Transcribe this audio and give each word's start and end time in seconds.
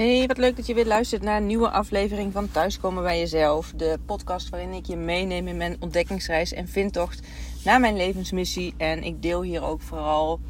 Hey, 0.00 0.26
wat 0.26 0.38
leuk 0.38 0.56
dat 0.56 0.66
je 0.66 0.74
weer 0.74 0.86
luistert 0.86 1.22
naar 1.22 1.36
een 1.36 1.46
nieuwe 1.46 1.70
aflevering 1.70 2.32
van 2.32 2.50
Thuiskomen 2.50 3.02
bij 3.02 3.18
Jezelf. 3.18 3.72
De 3.76 3.98
podcast 4.06 4.48
waarin 4.48 4.72
ik 4.72 4.86
je 4.86 4.96
meeneem 4.96 5.48
in 5.48 5.56
mijn 5.56 5.76
ontdekkingsreis 5.80 6.52
en 6.52 6.68
vindtocht 6.68 7.26
naar 7.64 7.80
mijn 7.80 7.96
levensmissie. 7.96 8.74
En 8.76 9.02
ik 9.02 9.22
deel 9.22 9.42
hier 9.42 9.62
ook 9.62 9.80
vooral 9.80 10.40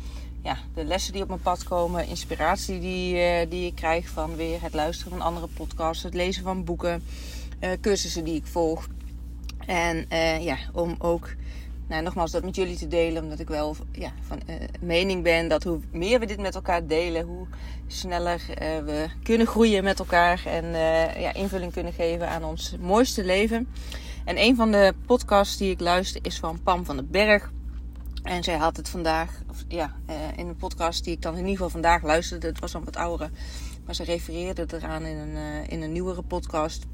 ja, 0.43 0.59
de 0.75 0.85
lessen 0.85 1.13
die 1.13 1.23
op 1.23 1.29
mijn 1.29 1.41
pad 1.41 1.63
komen, 1.63 2.07
inspiratie 2.07 2.81
die, 2.81 3.15
uh, 3.15 3.51
die 3.51 3.67
ik 3.67 3.75
krijg 3.75 4.09
van 4.09 4.37
weer 4.37 4.63
het 4.63 4.75
luisteren 4.75 5.13
van 5.13 5.21
andere 5.21 5.49
podcasts, 5.55 6.03
het 6.03 6.15
lezen 6.15 6.43
van 6.43 6.65
boeken, 6.65 7.03
uh, 7.61 7.71
cursussen 7.81 8.25
die 8.25 8.35
ik 8.35 8.47
volg. 8.47 8.89
En 9.67 10.07
uh, 10.13 10.45
ja, 10.45 10.57
om 10.73 10.95
ook 10.99 11.29
nou, 11.91 12.03
nogmaals, 12.03 12.31
dat 12.31 12.45
met 12.45 12.57
jullie 12.57 12.77
te 12.77 12.89
delen. 12.89 13.23
Omdat 13.23 13.39
ik 13.39 13.49
wel 13.49 13.77
ja, 13.93 14.13
van 14.21 14.41
uh, 14.47 14.57
mening 14.81 15.23
ben 15.23 15.49
dat 15.49 15.63
hoe 15.63 15.81
meer 15.93 16.21
we 16.21 16.27
dit 16.27 16.41
met 16.41 16.55
elkaar 16.55 16.87
delen, 16.87 17.27
hoe 17.27 17.47
sneller 17.87 18.41
uh, 18.49 18.57
we 18.85 19.07
kunnen 19.23 19.47
groeien 19.47 19.85
met 19.85 19.99
elkaar. 19.99 20.43
En 20.47 20.65
uh, 20.65 21.21
ja, 21.21 21.35
invulling 21.35 21.73
kunnen 21.73 21.93
geven 21.93 22.29
aan 22.29 22.45
ons 22.45 22.77
mooiste 22.81 23.25
leven. 23.25 23.69
En 24.25 24.39
een 24.39 24.57
van 24.57 24.71
de 24.71 24.95
podcasts 25.07 25.57
die 25.57 25.71
ik 25.71 25.81
luister 25.81 26.21
is 26.25 26.39
van 26.39 26.63
Pam 26.63 26.85
van 26.85 26.97
den 26.97 27.11
Berg. 27.11 27.53
En 28.23 28.45
zij 28.45 28.57
had 28.57 28.77
het 28.77 28.89
vandaag, 28.89 29.43
of, 29.49 29.65
ja, 29.69 29.97
in 30.37 30.49
een 30.49 30.57
podcast 30.57 31.05
die 31.05 31.15
ik 31.15 31.23
dan 31.23 31.33
in 31.33 31.39
ieder 31.39 31.53
geval 31.53 31.71
vandaag 31.71 32.03
luisterde. 32.03 32.47
Het 32.47 32.59
was 32.59 32.75
al 32.75 32.85
wat 32.85 32.97
oudere. 32.97 33.31
Maar 33.85 33.95
ze 33.95 34.05
refereerde 34.05 34.67
eraan 34.75 35.03
in 35.03 35.17
een, 35.17 35.69
in 35.69 35.83
een 35.83 35.93
nieuwere 35.93 36.23
podcast. 36.23 36.87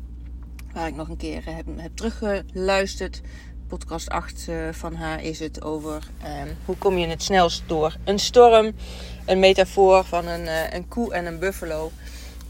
Waar 0.72 0.86
ik 0.86 0.96
nog 0.96 1.08
een 1.08 1.16
keer 1.16 1.42
heb, 1.44 1.66
heb 1.76 1.96
teruggeluisterd 1.96 3.22
podcast 3.66 4.10
8 4.10 4.46
uh, 4.48 4.68
van 4.72 4.94
haar 4.94 5.22
is 5.22 5.38
het 5.38 5.62
over 5.62 5.94
um, 5.94 6.56
hoe 6.64 6.76
kom 6.76 6.98
je 6.98 7.06
het 7.06 7.22
snelst 7.22 7.62
door 7.66 7.96
een 8.04 8.18
storm. 8.18 8.72
Een 9.26 9.38
metafoor 9.38 10.04
van 10.04 10.26
een, 10.26 10.42
uh, 10.44 10.70
een 10.70 10.88
koe 10.88 11.14
en 11.14 11.26
een 11.26 11.38
buffalo. 11.38 11.90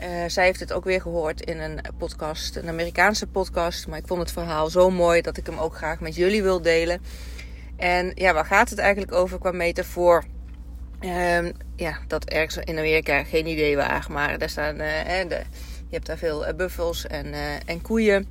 Uh, 0.01 0.07
zij 0.27 0.45
heeft 0.45 0.61
het 0.61 0.73
ook 0.73 0.85
weer 0.85 1.01
gehoord 1.01 1.41
in 1.41 1.61
een 1.61 1.81
podcast, 1.99 2.57
een 2.57 2.69
Amerikaanse 2.69 3.27
podcast. 3.27 3.87
Maar 3.87 3.99
ik 3.99 4.07
vond 4.07 4.21
het 4.21 4.33
verhaal 4.33 4.71
zo 4.71 4.91
mooi 4.91 5.23
dat 5.23 5.37
ik 5.37 5.47
hem 5.47 5.59
ook 5.59 5.77
graag 5.77 6.01
met 6.01 6.15
jullie 6.15 6.43
wil 6.43 6.63
delen. 6.63 7.01
En 7.77 8.13
ja, 8.15 8.33
waar 8.33 8.47
gaat 8.47 8.71
het 8.71 8.79
eigenlijk 8.79 9.13
over 9.13 9.39
qua 9.39 9.53
metafoor? 9.53 10.25
Um, 11.01 11.53
ja, 11.77 11.99
dat 12.07 12.25
ergens 12.25 12.57
in 12.57 12.79
Amerika, 12.79 13.25
geen 13.25 13.47
idee 13.47 13.77
waar. 13.77 14.07
Maar 14.11 14.39
daar 14.39 14.51
staan, 14.51 14.77
de, 14.77 15.43
je 15.89 15.95
hebt 15.95 16.07
daar 16.07 16.19
veel 16.19 16.47
buffels 16.57 17.07
en, 17.07 17.35
en 17.67 17.83
koeien. 17.83 18.29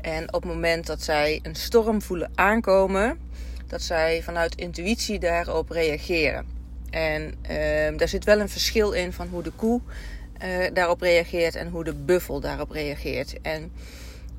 En 0.00 0.34
op 0.34 0.42
het 0.42 0.52
moment 0.52 0.86
dat 0.86 1.02
zij 1.02 1.40
een 1.42 1.54
storm 1.54 2.02
voelen 2.02 2.30
aankomen, 2.34 3.18
dat 3.66 3.82
zij 3.82 4.22
vanuit 4.22 4.54
intuïtie 4.54 5.18
daarop 5.18 5.70
reageren. 5.70 6.46
En 6.90 7.34
uh, 7.50 7.98
daar 7.98 8.08
zit 8.08 8.24
wel 8.24 8.40
een 8.40 8.48
verschil 8.48 8.92
in 8.92 9.12
van 9.12 9.28
hoe 9.28 9.42
de 9.42 9.50
koe 9.50 9.80
uh, 10.44 10.66
daarop 10.72 11.00
reageert 11.00 11.54
en 11.54 11.68
hoe 11.68 11.84
de 11.84 11.94
buffel 11.94 12.40
daarop 12.40 12.70
reageert. 12.70 13.40
En 13.40 13.72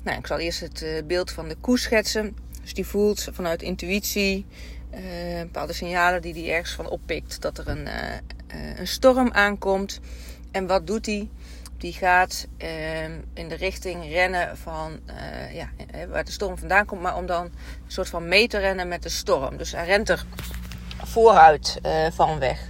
nou, 0.02 0.18
ik 0.18 0.26
zal 0.26 0.38
eerst 0.38 0.60
het 0.60 0.82
uh, 0.82 1.02
beeld 1.06 1.30
van 1.30 1.48
de 1.48 1.56
koe 1.60 1.78
schetsen. 1.78 2.36
Dus 2.62 2.74
die 2.74 2.86
voelt 2.86 3.28
vanuit 3.32 3.62
intuïtie 3.62 4.46
uh, 4.94 5.40
bepaalde 5.40 5.72
signalen 5.72 6.22
die 6.22 6.32
hij 6.32 6.52
ergens 6.52 6.74
van 6.74 6.88
oppikt 6.88 7.42
dat 7.42 7.58
er 7.58 7.68
een, 7.68 7.88
een 8.78 8.86
storm 8.86 9.32
aankomt. 9.32 10.00
En 10.50 10.66
wat 10.66 10.86
doet 10.86 11.06
hij? 11.06 11.28
Die 11.80 11.92
gaat 11.92 12.46
uh, 12.58 13.04
in 13.34 13.48
de 13.48 13.54
richting 13.54 14.04
rennen 14.04 14.56
van 14.56 14.98
uh, 15.06 15.54
ja, 15.54 15.68
waar 16.10 16.24
de 16.24 16.30
storm 16.30 16.58
vandaan 16.58 16.84
komt, 16.84 17.00
maar 17.00 17.16
om 17.16 17.26
dan 17.26 17.44
een 17.44 17.52
soort 17.86 18.08
van 18.08 18.28
mee 18.28 18.48
te 18.48 18.58
rennen 18.58 18.88
met 18.88 19.02
de 19.02 19.08
storm. 19.08 19.56
Dus 19.56 19.72
hij 19.72 19.84
rent 19.84 20.08
er 20.08 20.24
vooruit 21.04 21.78
uh, 21.82 21.92
van 22.12 22.38
weg. 22.38 22.68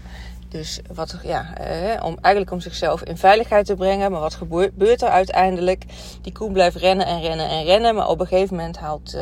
Dus 0.49 0.81
wat, 0.95 1.19
ja, 1.23 1.55
om, 2.03 2.19
eigenlijk 2.21 2.55
om 2.55 2.61
zichzelf 2.61 3.03
in 3.03 3.17
veiligheid 3.17 3.67
te 3.67 3.75
brengen. 3.75 4.11
Maar 4.11 4.21
wat 4.21 4.35
gebeurt 4.35 5.03
er 5.03 5.09
uiteindelijk? 5.09 5.85
Die 6.23 6.33
koe 6.33 6.53
blijft 6.53 6.77
rennen 6.77 7.07
en 7.07 7.21
rennen 7.21 7.49
en 7.49 7.65
rennen. 7.65 7.95
Maar 7.95 8.09
op 8.09 8.21
een 8.21 8.27
gegeven 8.27 8.57
moment 8.57 8.79
haalt 8.79 9.17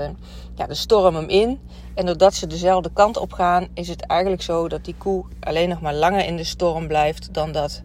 ja, 0.55 0.67
de 0.67 0.75
storm 0.75 1.15
hem 1.15 1.29
in. 1.29 1.61
En 1.95 2.07
doordat 2.07 2.35
ze 2.35 2.47
dezelfde 2.47 2.91
kant 2.93 3.17
op 3.17 3.33
gaan, 3.33 3.69
is 3.75 3.89
het 3.89 4.07
eigenlijk 4.07 4.43
zo 4.43 4.69
dat 4.69 4.85
die 4.85 4.95
koe 4.99 5.25
alleen 5.41 5.69
nog 5.69 5.81
maar 5.81 5.95
langer 5.95 6.25
in 6.25 6.37
de 6.37 6.45
storm 6.45 6.87
blijft 6.87 7.35
dan 7.35 7.53
dat 7.53 7.83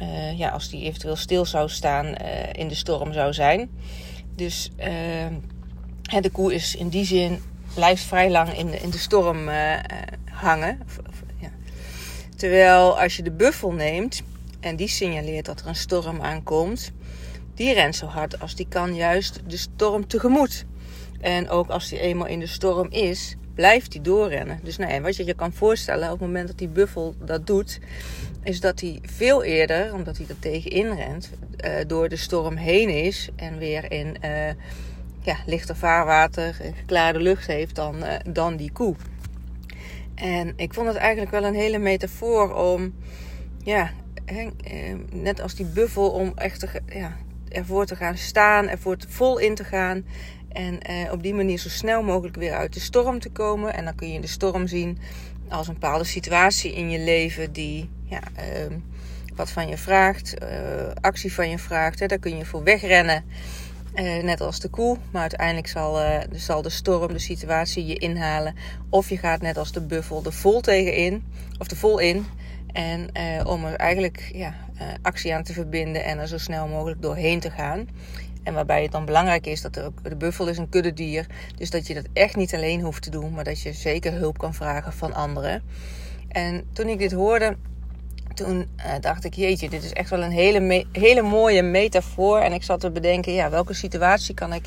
uh, 0.00 0.38
ja, 0.38 0.48
als 0.48 0.68
die 0.68 0.84
eventueel 0.84 1.16
stil 1.16 1.44
zou 1.44 1.68
staan 1.68 2.06
uh, 2.06 2.14
in 2.52 2.68
de 2.68 2.74
storm 2.74 3.12
zou 3.12 3.32
zijn. 3.32 3.70
Dus 4.34 4.70
uh, 4.78 6.20
de 6.22 6.30
koe 6.30 6.54
is 6.54 6.76
in 6.76 6.88
die 6.88 7.04
zin 7.04 7.38
blijft 7.74 8.02
vrij 8.02 8.30
lang 8.30 8.56
in 8.56 8.66
de, 8.66 8.78
in 8.78 8.90
de 8.90 8.98
storm 8.98 9.48
hangen. 10.24 10.80
Of, 10.86 10.98
of, 10.98 11.22
ja. 11.38 11.50
Terwijl 12.36 13.00
als 13.00 13.16
je 13.16 13.22
de 13.22 13.32
buffel 13.32 13.72
neemt 13.72 14.22
en 14.60 14.76
die 14.76 14.88
signaleert 14.88 15.46
dat 15.46 15.60
er 15.60 15.66
een 15.66 15.74
storm 15.74 16.20
aankomt, 16.20 16.92
die 17.54 17.72
rent 17.72 17.96
zo 17.96 18.06
hard 18.06 18.40
als 18.40 18.54
die 18.54 18.66
kan 18.68 18.94
juist 18.94 19.40
de 19.46 19.56
storm 19.56 20.06
tegemoet. 20.06 20.64
En 21.20 21.48
ook 21.48 21.68
als 21.68 21.88
die 21.88 22.00
eenmaal 22.00 22.26
in 22.26 22.40
de 22.40 22.46
storm 22.46 22.90
is, 22.90 23.36
blijft 23.54 23.92
hij 23.92 24.02
doorrennen. 24.02 24.60
Dus 24.62 24.76
nou 24.76 24.92
ja, 24.92 25.00
wat 25.00 25.16
je 25.16 25.24
je 25.24 25.34
kan 25.34 25.52
voorstellen 25.52 26.04
op 26.04 26.18
het 26.18 26.26
moment 26.26 26.46
dat 26.46 26.58
die 26.58 26.68
buffel 26.68 27.14
dat 27.24 27.46
doet, 27.46 27.80
is 28.42 28.60
dat 28.60 28.80
hij 28.80 28.98
veel 29.02 29.44
eerder, 29.44 29.94
omdat 29.94 30.16
hij 30.16 30.26
er 30.28 30.38
tegenin 30.38 30.94
rent, 30.96 31.30
uh, 31.64 31.74
door 31.86 32.08
de 32.08 32.16
storm 32.16 32.56
heen 32.56 32.88
is 32.88 33.28
en 33.36 33.58
weer 33.58 33.92
in 33.92 34.16
uh, 34.24 34.48
ja, 35.20 35.36
lichter 35.46 35.76
vaarwater 35.76 36.56
en 36.60 36.74
geklaarde 36.74 37.20
lucht 37.20 37.46
heeft 37.46 37.74
dan, 37.74 38.04
dan 38.28 38.56
die 38.56 38.72
koe. 38.72 38.94
En 40.14 40.52
ik 40.56 40.74
vond 40.74 40.86
het 40.86 40.96
eigenlijk 40.96 41.30
wel 41.30 41.44
een 41.44 41.54
hele 41.54 41.78
metafoor 41.78 42.54
om, 42.54 42.94
ja, 43.64 43.90
net 45.10 45.40
als 45.40 45.54
die 45.54 45.66
buffel, 45.66 46.10
om 46.10 46.32
echt 46.34 46.60
te, 46.60 46.68
ja, 46.86 47.16
ervoor 47.48 47.86
te 47.86 47.96
gaan 47.96 48.16
staan, 48.16 48.68
ervoor 48.68 48.96
te, 48.96 49.08
vol 49.08 49.38
in 49.38 49.54
te 49.54 49.64
gaan. 49.64 50.04
En 50.52 50.78
op 51.12 51.22
die 51.22 51.34
manier 51.34 51.58
zo 51.58 51.68
snel 51.68 52.02
mogelijk 52.02 52.36
weer 52.36 52.52
uit 52.52 52.72
de 52.74 52.80
storm 52.80 53.20
te 53.20 53.30
komen. 53.30 53.74
En 53.74 53.84
dan 53.84 53.94
kun 53.94 54.12
je 54.12 54.20
de 54.20 54.26
storm 54.26 54.66
zien 54.66 54.98
als 55.48 55.68
een 55.68 55.74
bepaalde 55.74 56.04
situatie 56.04 56.72
in 56.72 56.90
je 56.90 56.98
leven 56.98 57.52
die 57.52 57.90
ja, 58.04 58.20
uh, 58.38 58.76
wat 59.34 59.50
van 59.50 59.68
je 59.68 59.76
vraagt, 59.76 60.34
uh, 60.42 60.48
actie 61.00 61.32
van 61.32 61.50
je 61.50 61.58
vraagt. 61.58 61.98
Hè, 61.98 62.06
daar 62.06 62.18
kun 62.18 62.36
je 62.36 62.44
voor 62.44 62.62
wegrennen, 62.62 63.24
uh, 63.94 64.22
net 64.22 64.40
als 64.40 64.60
de 64.60 64.68
koe. 64.68 64.96
Maar 65.10 65.20
uiteindelijk 65.20 65.68
zal, 65.68 66.02
uh, 66.02 66.18
zal 66.32 66.62
de 66.62 66.70
storm 66.70 67.12
de 67.12 67.18
situatie 67.18 67.86
je 67.86 67.94
inhalen. 67.94 68.54
Of 68.88 69.08
je 69.08 69.16
gaat 69.16 69.40
net 69.40 69.58
als 69.58 69.72
de 69.72 69.80
buffel 69.80 70.22
er 70.24 70.32
vol 70.32 70.60
tegenin, 70.60 71.24
of 71.58 71.70
er 71.70 71.76
vol 71.76 71.98
in. 71.98 72.26
En 72.72 73.10
om 73.46 73.64
er 73.64 73.74
eigenlijk 73.74 74.30
ja, 74.32 74.54
actie 75.02 75.34
aan 75.34 75.42
te 75.42 75.52
verbinden 75.52 76.04
en 76.04 76.18
er 76.18 76.28
zo 76.28 76.38
snel 76.38 76.68
mogelijk 76.68 77.02
doorheen 77.02 77.40
te 77.40 77.50
gaan. 77.50 77.88
En 78.42 78.54
waarbij 78.54 78.82
het 78.82 78.92
dan 78.92 79.04
belangrijk 79.04 79.46
is 79.46 79.60
dat 79.60 79.80
ook, 79.80 80.04
de 80.04 80.16
buffel 80.16 80.48
is 80.48 80.58
een 80.58 80.68
kuddedier. 80.68 81.26
Dus 81.56 81.70
dat 81.70 81.86
je 81.86 81.94
dat 81.94 82.06
echt 82.12 82.36
niet 82.36 82.54
alleen 82.54 82.80
hoeft 82.80 83.02
te 83.02 83.10
doen, 83.10 83.32
maar 83.32 83.44
dat 83.44 83.60
je 83.60 83.72
zeker 83.72 84.12
hulp 84.12 84.38
kan 84.38 84.54
vragen 84.54 84.92
van 84.92 85.14
anderen. 85.14 85.62
En 86.28 86.64
toen 86.72 86.88
ik 86.88 86.98
dit 86.98 87.12
hoorde, 87.12 87.56
toen 88.34 88.66
uh, 88.76 88.92
dacht 89.00 89.24
ik, 89.24 89.34
jeetje, 89.34 89.68
dit 89.68 89.84
is 89.84 89.92
echt 89.92 90.10
wel 90.10 90.22
een 90.22 90.30
hele, 90.30 90.86
hele 90.92 91.22
mooie 91.22 91.62
metafoor. 91.62 92.38
En 92.38 92.52
ik 92.52 92.62
zat 92.62 92.80
te 92.80 92.90
bedenken, 92.90 93.32
ja, 93.32 93.50
welke 93.50 93.74
situatie 93.74 94.34
kan 94.34 94.52
ik 94.52 94.64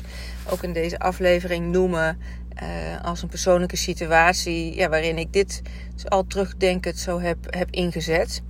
ook 0.50 0.62
in 0.62 0.72
deze 0.72 0.98
aflevering 0.98 1.72
noemen 1.72 2.18
uh, 2.62 3.04
als 3.04 3.22
een 3.22 3.28
persoonlijke 3.28 3.76
situatie 3.76 4.74
ja, 4.76 4.88
waarin 4.88 5.18
ik 5.18 5.32
dit 5.32 5.62
dus 5.94 6.08
al 6.08 6.26
terugdenkend 6.26 6.98
zo 6.98 7.20
heb, 7.20 7.38
heb 7.50 7.70
ingezet. 7.70 8.42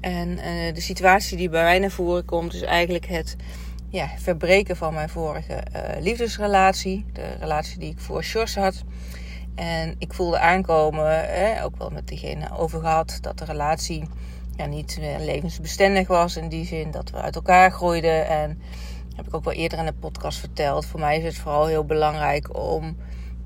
En 0.00 0.28
uh, 0.28 0.74
de 0.74 0.80
situatie 0.80 1.36
die 1.36 1.48
bij 1.48 1.62
mij 1.62 1.78
naar 1.78 1.90
voren 1.90 2.24
komt 2.24 2.54
is 2.54 2.62
eigenlijk 2.62 3.06
het 3.06 3.36
ja, 3.88 4.08
verbreken 4.16 4.76
van 4.76 4.94
mijn 4.94 5.08
vorige 5.08 5.62
liefdesrelatie. 6.00 7.06
De 7.12 7.36
relatie 7.40 7.78
die 7.78 7.90
ik 7.90 7.98
voor 7.98 8.22
Sjors 8.22 8.54
had. 8.54 8.84
En 9.54 9.94
ik 9.98 10.12
voelde 10.12 10.38
aankomen, 10.38 11.26
ook 11.62 11.76
wel 11.76 11.90
met 11.90 12.08
diegene 12.08 12.56
over 12.56 12.80
gehad, 12.80 13.18
dat 13.20 13.38
de 13.38 13.44
relatie 13.44 14.08
ja, 14.56 14.66
niet 14.66 14.98
levensbestendig 15.18 16.08
was. 16.08 16.36
In 16.36 16.48
die 16.48 16.66
zin 16.66 16.90
dat 16.90 17.10
we 17.10 17.16
uit 17.16 17.34
elkaar 17.34 17.70
groeiden. 17.70 18.28
En 18.28 18.60
heb 19.16 19.26
ik 19.26 19.34
ook 19.34 19.44
wel 19.44 19.54
eerder 19.54 19.78
in 19.78 19.84
de 19.84 19.92
podcast 19.92 20.38
verteld. 20.38 20.86
Voor 20.86 21.00
mij 21.00 21.18
is 21.18 21.24
het 21.24 21.36
vooral 21.36 21.66
heel 21.66 21.84
belangrijk 21.84 22.56
om 22.56 22.96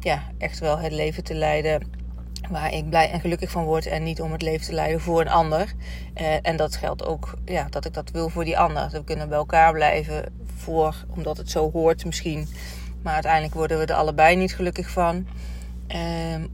ja, 0.00 0.22
echt 0.38 0.58
wel 0.58 0.78
het 0.78 0.92
leven 0.92 1.24
te 1.24 1.34
leiden 1.34 2.01
waar 2.50 2.72
ik 2.72 2.88
blij 2.88 3.10
en 3.10 3.20
gelukkig 3.20 3.50
van 3.50 3.64
word. 3.64 3.86
En 3.86 4.02
niet 4.02 4.20
om 4.20 4.32
het 4.32 4.42
leven 4.42 4.66
te 4.66 4.72
leiden 4.72 5.00
voor 5.00 5.20
een 5.20 5.28
ander. 5.28 5.72
Eh, 6.14 6.46
en 6.46 6.56
dat 6.56 6.76
geldt 6.76 7.06
ook 7.06 7.34
ja, 7.44 7.66
dat 7.70 7.84
ik 7.84 7.94
dat 7.94 8.10
wil 8.10 8.28
voor 8.28 8.44
die 8.44 8.58
ander. 8.58 8.90
We 8.90 9.04
kunnen 9.04 9.28
bij 9.28 9.38
elkaar 9.38 9.72
blijven 9.72 10.24
voor, 10.56 11.04
omdat 11.08 11.36
het 11.36 11.50
zo 11.50 11.70
hoort 11.70 12.04
misschien. 12.04 12.48
Maar 13.02 13.14
uiteindelijk 13.14 13.54
worden 13.54 13.78
we 13.78 13.86
er 13.86 13.94
allebei 13.94 14.36
niet 14.36 14.54
gelukkig 14.54 14.90
van. 14.90 15.26
Eh, 15.86 16.00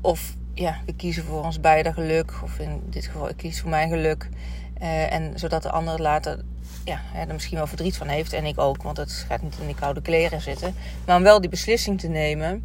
of 0.00 0.34
ja, 0.54 0.76
we 0.86 0.94
kiezen 0.94 1.24
voor 1.24 1.44
ons 1.44 1.60
beide 1.60 1.92
geluk. 1.92 2.32
Of 2.42 2.58
in 2.58 2.82
dit 2.84 3.06
geval, 3.06 3.28
ik 3.28 3.36
kies 3.36 3.60
voor 3.60 3.70
mijn 3.70 3.88
geluk. 3.88 4.28
Uh, 4.82 5.12
en 5.12 5.32
zodat 5.38 5.62
de 5.62 5.70
ander 5.70 6.00
later 6.00 6.44
ja, 6.84 7.00
er 7.14 7.32
misschien 7.32 7.56
wel 7.56 7.66
verdriet 7.66 7.96
van 7.96 8.08
heeft. 8.08 8.32
En 8.32 8.44
ik 8.44 8.58
ook, 8.58 8.82
want 8.82 8.96
het 8.96 9.24
gaat 9.28 9.42
niet 9.42 9.56
in 9.60 9.66
die 9.66 9.74
koude 9.74 10.02
kleren 10.02 10.40
zitten. 10.40 10.74
Maar 11.06 11.16
om 11.16 11.22
wel 11.22 11.40
die 11.40 11.50
beslissing 11.50 12.00
te 12.00 12.08
nemen. 12.08 12.64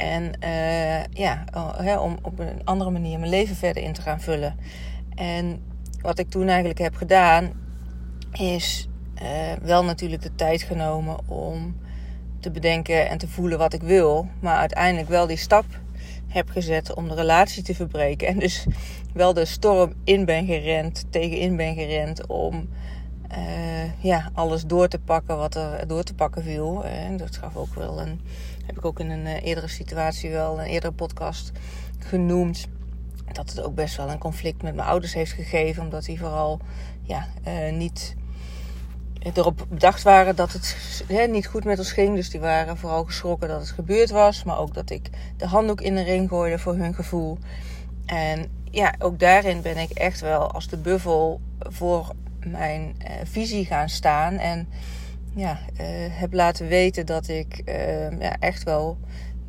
En 0.00 0.32
uh, 0.44 1.04
ja, 1.04 1.44
uh, 1.80 2.02
om 2.02 2.18
op 2.22 2.38
een 2.38 2.64
andere 2.64 2.90
manier 2.90 3.18
mijn 3.18 3.30
leven 3.30 3.56
verder 3.56 3.82
in 3.82 3.92
te 3.92 4.02
gaan 4.02 4.20
vullen. 4.20 4.56
En 5.14 5.62
wat 6.00 6.18
ik 6.18 6.30
toen 6.30 6.48
eigenlijk 6.48 6.78
heb 6.78 6.94
gedaan, 6.94 7.52
is 8.32 8.88
wel 9.62 9.84
natuurlijk 9.84 10.22
de 10.22 10.34
tijd 10.34 10.62
genomen 10.62 11.28
om 11.28 11.76
te 12.40 12.50
bedenken 12.50 13.08
en 13.08 13.18
te 13.18 13.28
voelen 13.28 13.58
wat 13.58 13.72
ik 13.72 13.82
wil. 13.82 14.28
Maar 14.40 14.56
uiteindelijk 14.56 15.08
wel 15.08 15.26
die 15.26 15.36
stap 15.36 15.64
heb 16.28 16.50
gezet 16.50 16.94
om 16.94 17.08
de 17.08 17.14
relatie 17.14 17.62
te 17.62 17.74
verbreken. 17.74 18.28
En 18.28 18.38
dus 18.38 18.66
wel 19.14 19.34
de 19.34 19.44
storm 19.44 19.92
in 20.04 20.24
ben 20.24 20.46
gerend, 20.46 21.04
tegenin 21.10 21.56
ben 21.56 21.74
gerend 21.74 22.26
om 22.26 22.68
uh, 23.38 24.02
ja, 24.02 24.30
alles 24.34 24.64
door 24.64 24.88
te 24.88 24.98
pakken 24.98 25.36
wat 25.36 25.54
er 25.54 25.86
door 25.86 26.02
te 26.02 26.14
pakken 26.14 26.42
viel. 26.42 26.84
En 26.84 27.16
dat 27.16 27.36
gaf 27.36 27.56
ook 27.56 27.74
wel 27.74 28.00
een, 28.00 28.20
heb 28.70 28.78
ik 28.78 28.84
ook 28.84 29.00
in 29.00 29.10
een 29.10 29.26
uh, 29.26 29.42
eerdere 29.42 29.68
situatie 29.68 30.30
wel, 30.30 30.60
een 30.60 30.66
eerdere 30.66 30.92
podcast 30.92 31.52
genoemd. 31.98 32.68
Dat 33.32 33.50
het 33.50 33.62
ook 33.62 33.74
best 33.74 33.96
wel 33.96 34.10
een 34.10 34.18
conflict 34.18 34.62
met 34.62 34.74
mijn 34.74 34.88
ouders 34.88 35.14
heeft 35.14 35.32
gegeven. 35.32 35.82
Omdat 35.82 36.04
die 36.04 36.18
vooral 36.18 36.60
ja, 37.02 37.26
uh, 37.48 37.72
niet 37.72 38.14
erop 39.32 39.66
bedacht 39.68 40.02
waren 40.02 40.36
dat 40.36 40.52
het 40.52 41.04
niet 41.30 41.46
goed 41.46 41.64
met 41.64 41.78
ons 41.78 41.92
ging. 41.92 42.14
Dus 42.14 42.30
die 42.30 42.40
waren 42.40 42.76
vooral 42.76 43.04
geschrokken 43.04 43.48
dat 43.48 43.60
het 43.60 43.70
gebeurd 43.70 44.10
was. 44.10 44.44
Maar 44.44 44.58
ook 44.58 44.74
dat 44.74 44.90
ik 44.90 45.10
de 45.36 45.46
handdoek 45.46 45.80
in 45.80 45.94
de 45.94 46.02
ring 46.02 46.28
gooide 46.28 46.58
voor 46.58 46.74
hun 46.74 46.94
gevoel. 46.94 47.38
En 48.06 48.46
ja, 48.70 48.94
ook 48.98 49.18
daarin 49.18 49.62
ben 49.62 49.76
ik 49.76 49.90
echt 49.90 50.20
wel 50.20 50.50
als 50.50 50.68
de 50.68 50.76
buffel 50.76 51.40
voor 51.58 52.12
mijn 52.46 52.96
uh, 52.98 53.10
visie 53.24 53.64
gaan 53.64 53.88
staan. 53.88 54.34
En 54.34 54.68
ja, 55.34 55.58
uh, 55.80 55.86
heb 56.10 56.32
laten 56.32 56.68
weten 56.68 57.06
dat 57.06 57.28
ik 57.28 57.62
uh, 57.64 58.20
ja, 58.20 58.36
echt 58.38 58.62
wel 58.62 58.98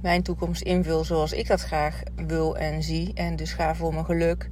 mijn 0.01 0.23
toekomst 0.23 0.61
invul 0.61 1.03
zoals 1.03 1.33
ik 1.33 1.47
dat 1.47 1.61
graag 1.61 2.01
wil 2.15 2.57
en 2.57 2.83
zie. 2.83 3.11
En 3.13 3.35
dus 3.35 3.53
ga 3.53 3.75
voor 3.75 3.93
mijn 3.93 4.05
geluk. 4.05 4.49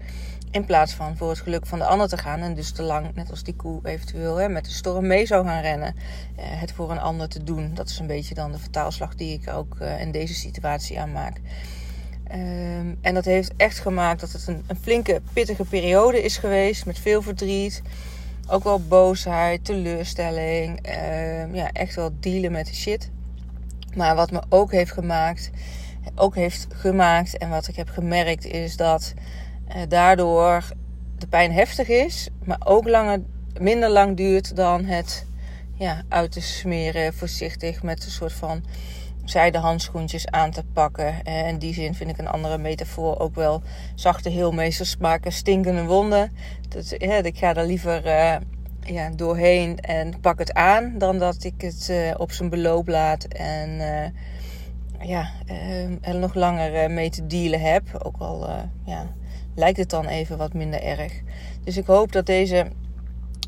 In 0.52 0.66
plaats 0.66 0.94
van 0.94 1.18
voor 1.18 1.30
het 1.30 1.40
geluk 1.40 1.66
van 1.66 1.80
de 1.80 1.86
ander 1.86 2.08
te 2.08 2.18
gaan. 2.18 2.40
En 2.40 2.54
dus 2.54 2.72
te 2.72 2.82
lang, 2.82 3.16
net 3.16 3.30
als 3.30 3.44
die 3.44 3.56
koe 3.56 3.80
eventueel, 3.84 4.36
hè, 4.36 4.50
met 4.50 4.66
de 4.66 4.72
storm 4.72 5.08
mee 5.08 5.26
zou 5.26 5.46
gaan 5.46 5.62
rennen. 5.62 5.96
het 6.36 6.72
voor 6.72 6.92
een 6.92 7.00
ander 7.00 7.30
te 7.30 7.44
doen. 7.44 7.74
Dat 7.74 7.90
is 7.90 8.00
een 8.00 8.08
beetje 8.08 8.34
dan 8.34 8.52
de 8.52 8.60
vertaalslag 8.60 9.16
die 9.16 9.34
ik 9.34 9.50
ook 9.54 9.78
in 9.80 10.12
deze 10.12 10.34
situatie 10.34 11.00
aanmaak. 11.00 11.42
Um, 12.32 12.98
en 13.02 13.14
dat 13.14 13.26
heeft 13.26 13.54
echt 13.58 13.80
gemaakt 13.80 14.20
dat 14.20 14.32
het 14.32 14.48
een, 14.48 14.64
een, 14.68 14.76
flinke, 14.76 15.22
pittige 15.34 15.66
periode 15.66 16.24
is 16.24 16.38
geweest. 16.38 16.86
Met 16.86 17.00
veel 17.00 17.22
verdriet. 17.22 17.82
Ook 18.52 18.64
wel 18.64 18.82
boosheid, 18.88 19.66
teleurstelling. 19.66 20.88
Uh, 20.88 21.54
ja, 21.54 21.72
echt 21.72 21.96
wel 21.96 22.12
dealen 22.20 22.52
met 22.52 22.66
de 22.68 22.76
shit. 22.76 23.10
Maar 23.96 24.16
wat 24.16 24.32
me 24.32 24.42
ook 24.50 24.72
heeft 24.72 24.92
gemaakt, 24.92 25.50
ook 26.16 26.36
heeft 26.36 26.68
gemaakt 26.70 27.38
en 27.38 27.50
wat 27.50 27.68
ik 27.68 27.76
heb 27.76 27.90
gemerkt 27.90 28.46
is 28.46 28.78
dat 28.78 29.14
uh, 29.68 29.82
daardoor 29.88 30.64
de 31.18 31.28
pijn 31.28 31.52
heftig 31.52 31.88
is, 31.88 32.30
maar 32.44 32.62
ook 32.64 32.88
langer, 32.88 33.22
minder 33.60 33.90
lang 33.90 34.18
duurt 34.18 34.56
dan 34.56 34.86
het 34.86 35.26
ja, 35.74 36.04
uit 36.08 36.32
te 36.32 36.42
smeren, 36.42 37.14
voorzichtig 37.14 37.84
met 37.84 38.06
een 38.06 38.12
soort 38.12 38.34
van 38.34 38.64
zijde 39.30 39.58
handschoentjes 39.58 40.28
aan 40.28 40.52
te 40.52 40.64
pakken. 40.74 41.24
En 41.24 41.46
in 41.46 41.58
die 41.58 41.74
zin 41.74 41.96
vind 41.96 42.10
ik 42.10 42.18
een 42.18 42.28
andere 42.28 42.58
metafoor 42.58 43.20
ook 43.20 43.36
wel 43.36 43.62
zachte 43.96 44.30
heelmeesters 44.30 44.98
maken 44.98 45.32
stinkende 45.32 45.84
wonden. 45.84 46.32
Dat, 46.70 46.96
ik 47.26 47.38
ga 47.38 47.56
er 47.56 47.66
liever 47.66 48.06
uh, 48.06 48.36
ja, 48.82 49.10
doorheen 49.10 49.80
en 49.80 50.20
pak 50.20 50.40
het 50.40 50.54
aan 50.54 50.98
dan 50.98 51.18
dat 51.18 51.44
ik 51.44 51.62
het 51.62 51.88
uh, 51.92 52.14
op 52.18 52.32
zijn 52.32 52.50
beloop 52.50 52.88
laat 52.88 53.24
en 53.24 53.70
ja, 55.00 55.30
er 56.02 56.16
nog 56.16 56.34
langer 56.34 56.92
mee 56.92 57.10
te 57.10 57.28
dealen 57.28 57.62
heb. 57.62 57.84
Ook 58.04 58.18
al 58.18 58.50
ja, 58.86 59.08
lijkt 59.56 59.78
het 59.78 59.90
dan 59.90 60.06
even 60.06 60.38
wat 60.38 60.54
minder 60.54 60.82
erg. 60.82 61.22
Dus 61.64 61.78
ik 61.78 61.86
hoop 61.86 62.12
dat 62.12 62.26
deze 62.26 62.68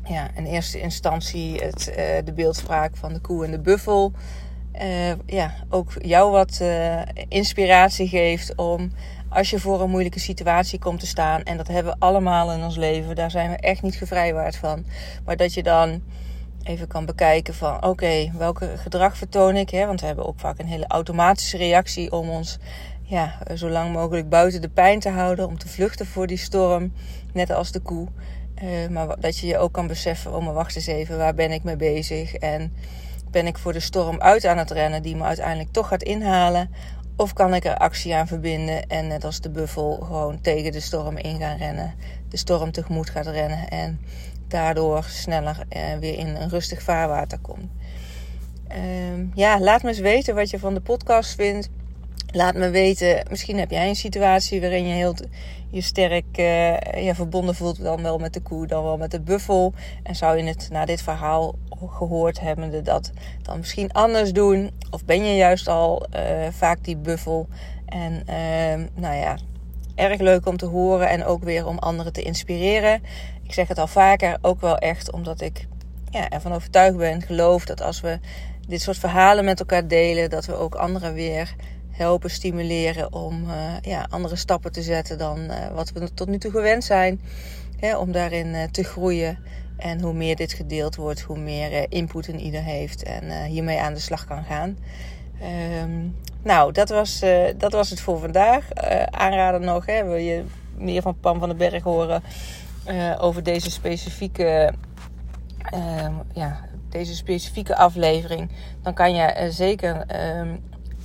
ja, 0.04 0.30
in 0.34 0.44
eerste 0.44 0.80
instantie 0.80 1.60
het, 1.62 1.92
de 2.24 2.32
beeldspraak 2.34 2.96
van 2.96 3.12
de 3.12 3.20
koe 3.20 3.44
en 3.44 3.50
de 3.50 3.60
buffel 3.60 4.12
uh, 4.82 5.12
ja, 5.26 5.54
ook 5.68 5.92
jou 5.98 6.30
wat 6.30 6.58
uh, 6.62 7.00
inspiratie 7.28 8.08
geeft 8.08 8.54
om 8.56 8.92
als 9.28 9.50
je 9.50 9.58
voor 9.58 9.80
een 9.80 9.90
moeilijke 9.90 10.18
situatie 10.18 10.78
komt 10.78 11.00
te 11.00 11.06
staan. 11.06 11.42
En 11.42 11.56
dat 11.56 11.68
hebben 11.68 11.92
we 11.92 11.98
allemaal 11.98 12.52
in 12.52 12.62
ons 12.62 12.76
leven. 12.76 13.14
Daar 13.14 13.30
zijn 13.30 13.50
we 13.50 13.56
echt 13.56 13.82
niet 13.82 13.94
gevrijwaard 13.94 14.56
van. 14.56 14.84
Maar 15.24 15.36
dat 15.36 15.54
je 15.54 15.62
dan 15.62 16.02
even 16.62 16.88
kan 16.88 17.06
bekijken 17.06 17.54
van 17.54 17.84
oké, 17.84 18.30
welke 18.36 18.76
gedrag 18.76 19.16
vertoon 19.16 19.56
ik? 19.56 19.70
Hè? 19.70 19.86
Want 19.86 20.00
we 20.00 20.06
hebben 20.06 20.26
ook 20.26 20.40
vaak 20.40 20.58
een 20.58 20.66
hele 20.66 20.86
automatische 20.86 21.56
reactie 21.56 22.12
om 22.12 22.28
ons 22.28 22.58
ja, 23.02 23.38
zo 23.54 23.68
lang 23.68 23.92
mogelijk 23.92 24.28
buiten 24.28 24.60
de 24.60 24.68
pijn 24.68 25.00
te 25.00 25.08
houden. 25.08 25.46
Om 25.46 25.58
te 25.58 25.68
vluchten 25.68 26.06
voor 26.06 26.26
die 26.26 26.36
storm. 26.36 26.92
Net 27.32 27.50
als 27.50 27.72
de 27.72 27.80
koe. 27.80 28.08
Uh, 28.62 28.88
maar 28.88 29.20
dat 29.20 29.38
je 29.38 29.46
je 29.46 29.58
ook 29.58 29.72
kan 29.72 29.86
beseffen, 29.86 30.34
oh 30.34 30.44
maar 30.44 30.54
wacht 30.54 30.76
eens 30.76 30.86
even, 30.86 31.18
waar 31.18 31.34
ben 31.34 31.50
ik 31.52 31.62
mee 31.62 31.76
bezig? 31.76 32.34
En 32.34 32.72
ben 33.32 33.46
ik 33.46 33.58
voor 33.58 33.72
de 33.72 33.80
storm 33.80 34.20
uit 34.20 34.44
aan 34.44 34.58
het 34.58 34.70
rennen 34.70 35.02
die 35.02 35.16
me 35.16 35.22
uiteindelijk 35.22 35.72
toch 35.72 35.88
gaat 35.88 36.02
inhalen? 36.02 36.70
Of 37.16 37.32
kan 37.32 37.54
ik 37.54 37.64
er 37.64 37.76
actie 37.76 38.14
aan 38.14 38.26
verbinden 38.26 38.86
en 38.86 39.06
net 39.06 39.24
als 39.24 39.40
de 39.40 39.50
buffel 39.50 40.00
gewoon 40.04 40.40
tegen 40.40 40.72
de 40.72 40.80
storm 40.80 41.16
in 41.16 41.38
gaan 41.38 41.56
rennen, 41.56 41.94
de 42.28 42.36
storm 42.36 42.72
tegemoet 42.72 43.10
gaat 43.10 43.26
rennen 43.26 43.68
en 43.68 44.00
daardoor 44.48 45.04
sneller 45.04 45.58
eh, 45.68 45.82
weer 46.00 46.18
in 46.18 46.26
een 46.26 46.48
rustig 46.48 46.82
vaarwater 46.82 47.38
komt? 47.38 47.70
Um, 49.14 49.30
ja, 49.34 49.60
laat 49.60 49.82
me 49.82 49.88
eens 49.88 49.98
weten 49.98 50.34
wat 50.34 50.50
je 50.50 50.58
van 50.58 50.74
de 50.74 50.80
podcast 50.80 51.34
vindt. 51.34 51.68
Laat 52.34 52.54
me 52.54 52.70
weten, 52.70 53.26
misschien 53.30 53.58
heb 53.58 53.70
jij 53.70 53.88
een 53.88 53.96
situatie 53.96 54.60
waarin 54.60 54.86
je 54.86 54.94
heel 54.94 55.14
je 55.70 55.80
sterk 55.80 56.38
uh, 56.38 57.14
verbonden 57.14 57.54
voelt, 57.54 57.82
dan 57.82 58.02
wel 58.02 58.18
met 58.18 58.34
de 58.34 58.40
koe, 58.40 58.66
dan 58.66 58.82
wel 58.82 58.96
met 58.96 59.10
de 59.10 59.20
buffel. 59.20 59.72
En 60.02 60.16
zou 60.16 60.36
je 60.36 60.44
het 60.44 60.68
na 60.70 60.84
dit 60.84 61.02
verhaal 61.02 61.54
gehoord 61.86 62.40
hebbende 62.40 62.82
dat 62.82 63.10
dan 63.42 63.58
misschien 63.58 63.92
anders 63.92 64.32
doen? 64.32 64.70
Of 64.90 65.04
ben 65.04 65.24
je 65.24 65.36
juist 65.36 65.68
al 65.68 66.06
uh, 66.16 66.20
vaak 66.50 66.84
die 66.84 66.96
buffel? 66.96 67.48
En 67.86 68.12
uh, 68.12 68.86
nou 68.94 69.16
ja, 69.16 69.36
erg 69.94 70.20
leuk 70.20 70.46
om 70.46 70.56
te 70.56 70.66
horen 70.66 71.08
en 71.08 71.24
ook 71.24 71.44
weer 71.44 71.66
om 71.66 71.78
anderen 71.78 72.12
te 72.12 72.22
inspireren. 72.22 73.02
Ik 73.42 73.52
zeg 73.52 73.68
het 73.68 73.78
al 73.78 73.86
vaker, 73.86 74.38
ook 74.40 74.60
wel 74.60 74.78
echt 74.78 75.12
omdat 75.12 75.40
ik 75.40 75.66
ja, 76.10 76.28
ervan 76.28 76.52
overtuigd 76.52 76.96
ben, 76.96 77.22
geloof 77.22 77.64
dat 77.64 77.82
als 77.82 78.00
we 78.00 78.18
dit 78.68 78.82
soort 78.82 78.98
verhalen 78.98 79.44
met 79.44 79.60
elkaar 79.60 79.88
delen, 79.88 80.30
dat 80.30 80.46
we 80.46 80.54
ook 80.54 80.74
anderen 80.74 81.14
weer 81.14 81.54
helpen 81.90 82.30
stimuleren 82.30 83.12
om 83.12 83.44
uh, 83.44 83.54
ja, 83.82 84.06
andere 84.10 84.36
stappen 84.36 84.72
te 84.72 84.82
zetten 84.82 85.18
dan 85.18 85.38
uh, 85.38 85.68
wat 85.74 85.92
we 85.92 86.14
tot 86.14 86.28
nu 86.28 86.38
toe 86.38 86.50
gewend 86.50 86.84
zijn. 86.84 87.20
Hè, 87.78 87.96
om 87.96 88.12
daarin 88.12 88.46
uh, 88.46 88.62
te 88.62 88.84
groeien. 88.84 89.38
En 89.76 90.00
hoe 90.00 90.12
meer 90.12 90.36
dit 90.36 90.52
gedeeld 90.52 90.96
wordt, 90.96 91.20
hoe 91.20 91.38
meer 91.38 91.86
input 91.88 92.28
een 92.28 92.40
ieder 92.40 92.62
heeft 92.62 93.02
en 93.02 93.44
hiermee 93.44 93.80
aan 93.80 93.94
de 93.94 94.00
slag 94.00 94.24
kan 94.24 94.44
gaan. 94.44 94.78
Um, 95.82 96.16
nou, 96.42 96.72
dat 96.72 96.88
was, 96.88 97.22
dat 97.56 97.72
was 97.72 97.90
het 97.90 98.00
voor 98.00 98.18
vandaag. 98.18 98.72
aanraden 99.10 99.60
nog, 99.60 99.86
hè, 99.86 100.04
wil 100.04 100.16
je 100.16 100.44
meer 100.76 101.02
van 101.02 101.20
Pam 101.20 101.38
van 101.38 101.48
den 101.48 101.58
Berg 101.58 101.82
horen 101.82 102.22
over 103.18 103.42
deze 103.42 103.70
specifieke, 103.70 104.72
ehm, 105.70 106.12
ja, 106.32 106.60
deze 106.92 107.14
specifieke 107.14 107.76
aflevering, 107.76 108.50
dan 108.82 108.94
kan 108.94 109.14
je 109.14 109.46
zeker 109.50 109.96
um, 110.40 110.60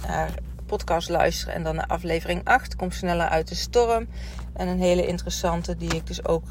naar 0.08 0.30
podcast 0.66 1.10
luisteren. 1.10 1.54
En 1.54 1.64
dan 1.64 1.76
naar 1.76 1.88
aflevering 1.88 2.42
8. 2.44 2.76
Kom 2.76 2.92
sneller 2.92 3.28
uit 3.28 3.48
de 3.48 3.56
storm. 3.56 4.08
En 4.54 4.68
een 4.68 4.80
hele 4.80 5.08
interessante 5.08 5.76
die 5.76 5.96
ik 5.96 6.08
dus 6.08 6.26
ook 6.26 6.44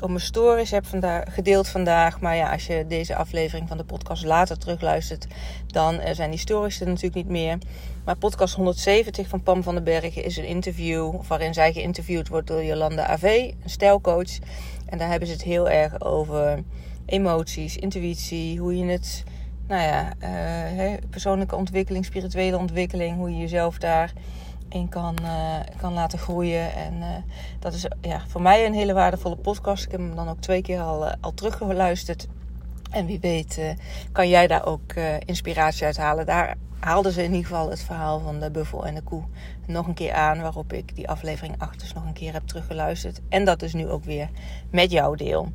op 0.00 0.08
mijn 0.08 0.20
stories 0.20 0.70
heb 0.70 0.86
vandaag, 0.86 1.34
gedeeld 1.34 1.68
vandaag. 1.68 2.20
Maar 2.20 2.36
ja, 2.36 2.52
als 2.52 2.66
je 2.66 2.86
deze 2.88 3.16
aflevering 3.16 3.68
van 3.68 3.76
de 3.76 3.84
podcast 3.84 4.24
later 4.24 4.58
terugluistert, 4.58 5.26
dan 5.66 5.94
uh, 5.94 6.10
zijn 6.12 6.30
die 6.30 6.38
stories 6.38 6.80
er 6.80 6.86
natuurlijk 6.86 7.14
niet 7.14 7.28
meer. 7.28 7.58
Maar 8.04 8.16
podcast 8.16 8.54
170 8.54 9.28
van 9.28 9.42
Pam 9.42 9.62
van 9.62 9.74
den 9.74 9.84
Bergen 9.84 10.24
is 10.24 10.36
een 10.36 10.46
interview 10.46 11.22
waarin 11.28 11.54
zij 11.54 11.72
geïnterviewd 11.72 12.28
wordt 12.28 12.46
door 12.46 12.64
Jolanda 12.64 13.06
AV, 13.06 13.22
een 13.62 13.70
stijlcoach. 13.70 14.38
En 14.86 14.98
daar 14.98 15.08
hebben 15.08 15.28
ze 15.28 15.34
het 15.34 15.42
heel 15.42 15.68
erg 15.68 16.00
over 16.00 16.62
emoties, 17.06 17.76
intuïtie, 17.76 18.58
hoe 18.58 18.76
je 18.76 18.84
het 18.84 19.24
nou 19.66 19.82
ja, 19.82 20.12
uh, 20.22 20.92
persoonlijke 21.10 21.56
ontwikkeling, 21.56 22.04
spirituele 22.04 22.58
ontwikkeling, 22.58 23.16
hoe 23.16 23.30
je 23.30 23.36
jezelf 23.36 23.78
daarin 23.78 24.88
kan, 24.88 25.16
uh, 25.22 25.56
kan 25.76 25.92
laten 25.92 26.18
groeien. 26.18 26.74
En 26.74 26.94
uh, 26.94 27.06
dat 27.58 27.74
is 27.74 27.86
ja, 28.00 28.22
voor 28.28 28.42
mij 28.42 28.66
een 28.66 28.74
hele 28.74 28.92
waardevolle 28.92 29.36
podcast. 29.36 29.84
Ik 29.84 29.90
heb 29.90 30.00
hem 30.00 30.14
dan 30.14 30.28
ook 30.28 30.40
twee 30.40 30.62
keer 30.62 30.80
al, 30.80 31.14
al 31.20 31.34
teruggeluisterd. 31.34 32.26
En 32.90 33.06
wie 33.06 33.20
weet 33.20 33.74
kan 34.12 34.28
jij 34.28 34.46
daar 34.46 34.66
ook 34.66 34.94
inspiratie 35.24 35.86
uit 35.86 35.96
halen. 35.96 36.26
Daar 36.26 36.56
haalden 36.78 37.12
ze 37.12 37.22
in 37.22 37.30
ieder 37.30 37.46
geval 37.46 37.70
het 37.70 37.82
verhaal 37.82 38.20
van 38.20 38.40
de 38.40 38.50
buffel 38.50 38.86
en 38.86 38.94
de 38.94 39.02
koe 39.02 39.22
nog 39.66 39.86
een 39.86 39.94
keer 39.94 40.12
aan. 40.12 40.40
Waarop 40.40 40.72
ik 40.72 40.96
die 40.96 41.08
aflevering 41.08 41.54
8 41.58 41.80
dus 41.80 41.92
nog 41.92 42.04
een 42.04 42.12
keer 42.12 42.32
heb 42.32 42.46
teruggeluisterd. 42.46 43.20
En 43.28 43.44
dat 43.44 43.60
dus 43.60 43.72
nu 43.72 43.88
ook 43.88 44.04
weer 44.04 44.28
met 44.70 44.90
jou 44.90 45.16
deel. 45.16 45.52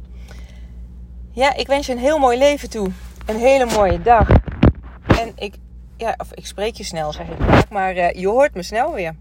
Ja, 1.34 1.56
ik 1.56 1.68
wens 1.68 1.86
je 1.86 1.92
een 1.92 2.00
heel 2.00 2.18
mooi 2.18 2.38
leven 2.38 2.70
toe 2.70 2.92
een 3.26 3.38
hele 3.38 3.66
mooie 3.66 4.02
dag. 4.02 4.30
En 5.20 5.32
ik, 5.36 5.54
ja, 5.98 6.14
of 6.18 6.34
ik 6.34 6.46
spreek 6.46 6.76
je 6.76 6.84
snel, 6.84 7.14
zeg 7.14 7.28
ik 7.28 7.70
maar 7.70 7.96
uh, 7.96 8.12
je 8.12 8.28
hoort 8.28 8.54
me 8.54 8.64
snel 8.64 8.94
weer. 8.94 9.16